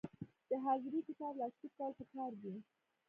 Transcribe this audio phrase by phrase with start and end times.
[0.49, 2.53] د حاضري کتاب لاسلیک کول پکار دي